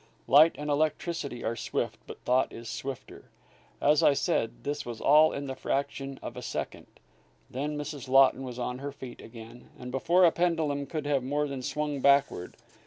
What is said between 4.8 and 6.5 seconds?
was all in the fraction of a